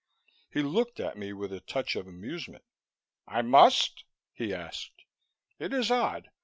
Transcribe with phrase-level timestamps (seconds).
[0.51, 2.63] He looked at me with a touch of amusement.
[3.27, 5.03] "I must?" he asked.
[5.59, 6.31] "It is odd.